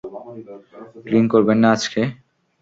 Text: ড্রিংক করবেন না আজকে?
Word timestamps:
ড্রিংক 1.05 1.27
করবেন 1.33 1.57
না 1.63 1.67
আজকে? 1.75 2.01